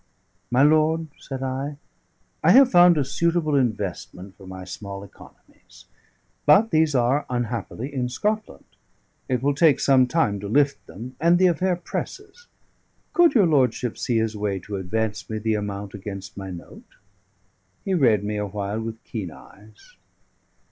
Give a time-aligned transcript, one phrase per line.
[0.49, 1.77] "My lord," said I,
[2.43, 5.85] "I have found a suitable investment for my small economies.
[6.47, 8.63] But these are unhappily in Scotland;
[9.29, 12.47] it will take some time to lift them, and the affair presses.
[13.13, 16.95] Could your lordship see his way to advance me the amount against my note?"
[17.85, 19.97] He read me a while with keen eyes.